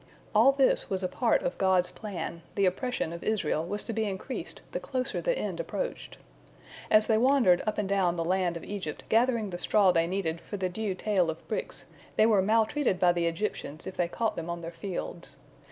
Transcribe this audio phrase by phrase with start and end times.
[0.33, 4.05] All this was a part of God's plan, the oppression of Israel was to be
[4.05, 6.17] increased the closer the end approached.
[6.89, 10.41] As they wandered up and down the land of Egypt gathering the straw they needed
[10.41, 11.85] for the due tale of bricks,
[12.15, 15.35] they were maltreated by the Egyptians if they caught them on their fields.